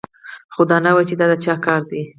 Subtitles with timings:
[0.53, 2.01] خو دا نه وايي چې دا د چا کار دی